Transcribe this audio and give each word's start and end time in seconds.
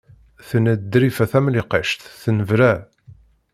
Tenna-d 0.47 0.83
Ḍrifa 0.93 1.25
Tamlikect, 1.31 2.01
tennebra. 2.21 2.73